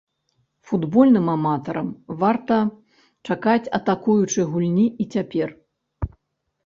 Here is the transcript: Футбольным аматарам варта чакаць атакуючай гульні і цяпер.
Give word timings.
Футбольным 0.69 1.27
аматарам 1.33 1.89
варта 2.25 2.57
чакаць 3.29 3.71
атакуючай 3.81 4.45
гульні 4.55 4.87
і 5.05 5.09
цяпер. 5.17 5.47